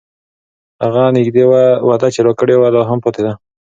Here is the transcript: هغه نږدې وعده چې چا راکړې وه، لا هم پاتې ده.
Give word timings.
هغه 0.83 1.03
نږدې 1.17 1.43
وعده 1.87 2.07
چې 2.15 2.21
چا 2.21 2.25
راکړې 2.27 2.55
وه، 2.57 2.67
لا 2.75 2.81
هم 2.89 2.99
پاتې 3.03 3.21
ده. 3.25 3.33